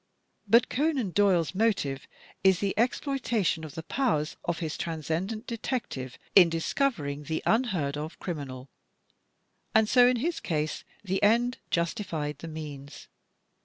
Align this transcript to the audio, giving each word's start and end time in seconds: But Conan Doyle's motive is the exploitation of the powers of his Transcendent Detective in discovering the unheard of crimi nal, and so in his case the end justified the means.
But 0.47 0.67
Conan 0.67 1.11
Doyle's 1.11 1.53
motive 1.53 2.07
is 2.43 2.57
the 2.57 2.73
exploitation 2.75 3.63
of 3.63 3.75
the 3.75 3.83
powers 3.83 4.35
of 4.43 4.57
his 4.57 4.75
Transcendent 4.75 5.45
Detective 5.45 6.17
in 6.35 6.49
discovering 6.49 7.25
the 7.25 7.43
unheard 7.45 7.97
of 7.97 8.19
crimi 8.19 8.47
nal, 8.47 8.67
and 9.75 9.87
so 9.87 10.07
in 10.07 10.15
his 10.17 10.39
case 10.39 10.83
the 11.03 11.21
end 11.21 11.59
justified 11.69 12.39
the 12.39 12.47
means. 12.47 13.09